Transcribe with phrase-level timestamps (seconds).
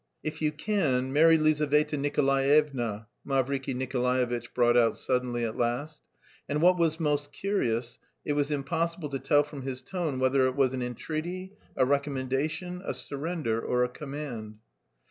[0.23, 6.01] "If you can, marry Lizaveta Nikolaevna," Mavriky Nikolaevitch brought out suddenly at last,
[6.49, 10.55] and what was most curious, it was impossible to tell from his tone whether it
[10.55, 14.55] was an entreaty, a recommendation, a surrender, or a command.